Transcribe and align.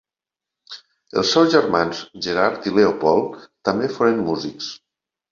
Els 1.21 1.33
seus 1.35 1.51
germans 1.55 1.99
Gerard 2.27 2.65
i 2.69 2.73
Leopold 2.77 3.43
també 3.69 3.91
foren 3.99 4.23
músics. 4.31 4.71